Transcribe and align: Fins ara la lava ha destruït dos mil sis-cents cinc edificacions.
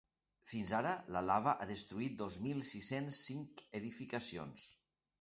Fins 0.51 0.71
ara 0.77 0.93
la 1.17 1.21
lava 1.25 1.53
ha 1.65 1.69
destruït 1.73 2.17
dos 2.23 2.39
mil 2.49 2.65
sis-cents 2.73 3.23
cinc 3.31 3.67
edificacions. 3.83 4.69